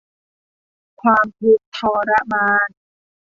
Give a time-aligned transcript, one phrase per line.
[1.01, 2.69] ความทุกข์ทรมาน